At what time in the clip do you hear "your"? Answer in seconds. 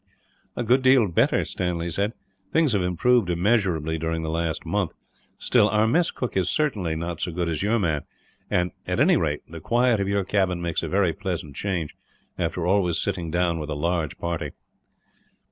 7.61-7.77, 10.09-10.23